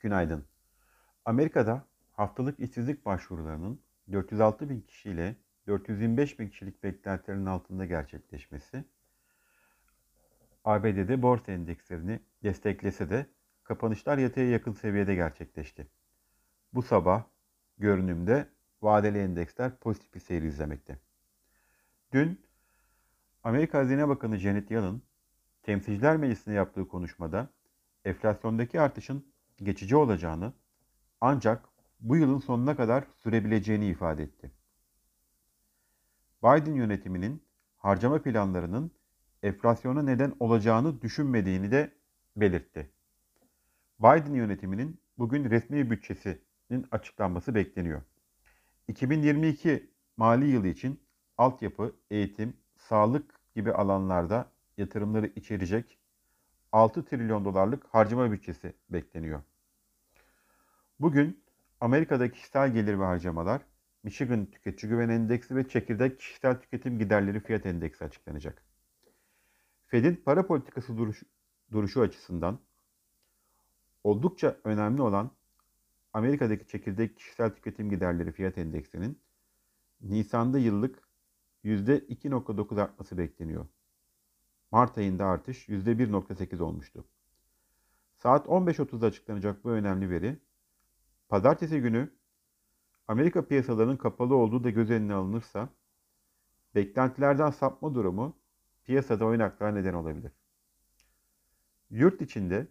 [0.00, 0.44] Günaydın.
[1.24, 3.80] Amerika'da haftalık işsizlik başvurularının
[4.12, 5.36] 406 bin kişiyle
[5.66, 8.84] 425 bin kişilik beklentilerin altında gerçekleşmesi,
[10.64, 13.26] ABD'de borsa endekslerini desteklese de
[13.64, 15.86] kapanışlar yataya yakın seviyede gerçekleşti.
[16.72, 17.24] Bu sabah
[17.78, 18.48] görünümde
[18.82, 20.98] vadeli endeksler pozitif bir seyir izlemekte.
[22.12, 22.40] Dün
[23.44, 25.02] Amerika Hazine Bakanı Janet Yellen,
[25.62, 27.48] Temsilciler Meclisi'nde yaptığı konuşmada
[28.04, 29.29] enflasyondaki artışın
[29.62, 30.52] geçici olacağını
[31.20, 31.68] ancak
[32.00, 34.50] bu yılın sonuna kadar sürebileceğini ifade etti.
[36.42, 37.42] Biden yönetiminin
[37.76, 38.90] harcama planlarının
[39.42, 41.92] enflasyona neden olacağını düşünmediğini de
[42.36, 42.90] belirtti.
[44.00, 48.02] Biden yönetiminin bugün resmi bütçesinin açıklanması bekleniyor.
[48.88, 51.00] 2022 mali yılı için
[51.38, 55.98] altyapı, eğitim, sağlık gibi alanlarda yatırımları içerecek
[56.72, 59.42] 6 trilyon dolarlık harcama bütçesi bekleniyor.
[61.00, 61.44] Bugün
[61.80, 63.62] Amerika'da kişisel gelir ve harcamalar,
[64.02, 68.62] Michigan Tüketici Güven Endeksi ve çekirdek kişisel tüketim giderleri fiyat endeksi açıklanacak.
[69.86, 71.22] Fed'in para politikası duruş,
[71.72, 72.58] duruşu açısından
[74.04, 75.30] oldukça önemli olan
[76.12, 79.18] Amerika'daki çekirdek kişisel tüketim giderleri fiyat endeksinin
[80.00, 81.08] Nisan'da yıllık
[81.64, 83.66] %2.9 artması bekleniyor.
[84.70, 87.04] Mart ayında artış %1.8 olmuştu.
[88.16, 90.38] Saat 15.30'da açıklanacak bu önemli veri,
[91.28, 92.10] pazartesi günü
[93.08, 95.68] Amerika piyasalarının kapalı olduğu da göz önüne alınırsa,
[96.74, 98.36] beklentilerden sapma durumu
[98.84, 100.32] piyasada oynaklığa neden olabilir.
[101.90, 102.66] Yurt içinde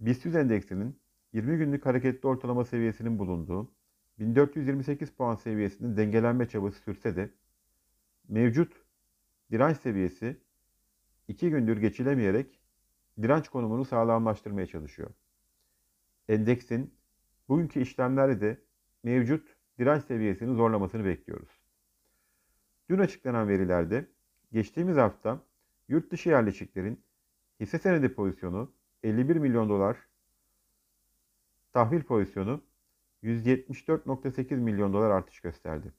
[0.00, 1.00] BIST endeksinin
[1.32, 3.72] 20 günlük hareketli ortalama seviyesinin bulunduğu
[4.18, 7.30] 1428 puan seviyesinin dengelenme çabası sürse de
[8.28, 8.72] mevcut
[9.50, 10.36] direnç seviyesi
[11.28, 12.60] 2 gündür geçilemeyerek
[13.22, 15.10] direnç konumunu sağlamlaştırmaya çalışıyor.
[16.28, 16.94] Endeksin
[17.48, 18.62] bugünkü işlemlerde de
[19.02, 21.60] mevcut direnç seviyesini zorlamasını bekliyoruz.
[22.90, 24.08] Dün açıklanan verilerde
[24.52, 25.42] geçtiğimiz hafta
[25.88, 27.04] yurt dışı yerleşiklerin
[27.60, 28.72] hisse senedi pozisyonu
[29.02, 29.96] 51 milyon dolar,
[31.72, 32.62] tahvil pozisyonu
[33.22, 35.92] 174.8 milyon dolar artış gösterdi.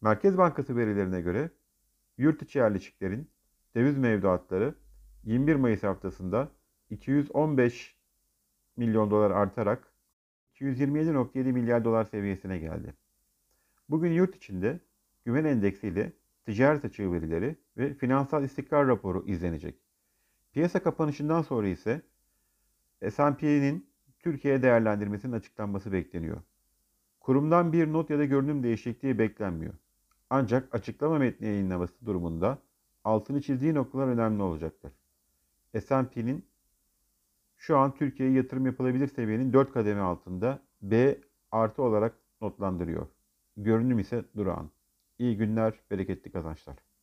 [0.00, 1.50] Merkez Bankası verilerine göre
[2.18, 3.30] yurt içi yerleşiklerin
[3.74, 4.74] döviz mevduatları
[5.24, 6.48] 21 Mayıs haftasında
[6.90, 7.96] 215
[8.76, 9.92] milyon dolar artarak
[10.54, 12.94] 227.7 milyar dolar seviyesine geldi.
[13.88, 14.80] Bugün yurt içinde
[15.24, 16.12] güven endeksi ile
[16.46, 19.80] ticaret açığı verileri ve finansal istikrar raporu izlenecek.
[20.52, 22.02] Piyasa kapanışından sonra ise
[23.10, 26.42] S&P'nin Türkiye değerlendirmesinin açıklanması bekleniyor.
[27.20, 29.74] Kurumdan bir not ya da görünüm değişikliği beklenmiyor.
[30.30, 32.58] Ancak açıklama metni yayınlaması durumunda
[33.04, 34.92] altını çizdiği noktalar önemli olacaktır.
[35.80, 36.44] S&P'nin
[37.56, 41.18] şu an Türkiye'ye yatırım yapılabilir seviyenin 4 kademe altında B
[41.50, 43.06] artı olarak notlandırıyor.
[43.56, 44.70] Görünüm ise durağan.
[45.18, 46.76] İyi günler, bereketli kazançlar.